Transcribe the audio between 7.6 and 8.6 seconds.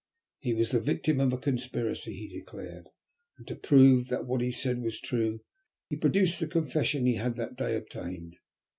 obtained.